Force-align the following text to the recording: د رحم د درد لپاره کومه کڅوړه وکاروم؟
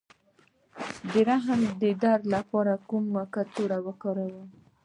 د 1.11 1.13
رحم 1.29 1.61
د 1.81 1.83
درد 2.03 2.23
لپاره 2.35 2.73
کومه 2.89 3.23
کڅوړه 3.33 3.77
وکاروم؟ 3.87 4.47